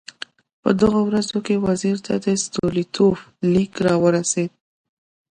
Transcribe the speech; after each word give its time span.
په 0.61 0.69
دغو 0.79 1.01
ورځو 1.09 1.37
کې 1.45 1.61
وزیر 1.67 1.97
ته 2.05 2.13
د 2.25 2.27
ستولیتوف 2.43 3.19
لیک 3.53 3.73
راورسېد. 3.85 4.51